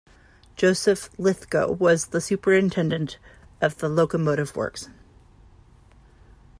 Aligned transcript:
Joseph 0.55 1.11
Lythgoe 1.19 1.77
was 1.77 2.07
the 2.07 2.19
superintendent 2.21 3.19
of 3.61 3.77
the 3.77 3.87
locomotive 3.87 4.55
works. 4.55 4.89